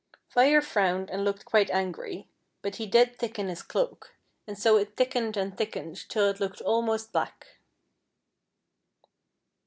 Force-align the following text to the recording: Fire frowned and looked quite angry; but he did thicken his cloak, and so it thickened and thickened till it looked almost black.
Fire 0.29 0.63
frowned 0.63 1.11
and 1.11 1.23
looked 1.23 1.45
quite 1.45 1.69
angry; 1.69 2.27
but 2.63 2.77
he 2.77 2.87
did 2.87 3.19
thicken 3.19 3.49
his 3.49 3.61
cloak, 3.61 4.15
and 4.47 4.57
so 4.57 4.75
it 4.77 4.97
thickened 4.97 5.37
and 5.37 5.55
thickened 5.55 6.09
till 6.09 6.23
it 6.27 6.39
looked 6.39 6.59
almost 6.61 7.11
black. 7.13 7.59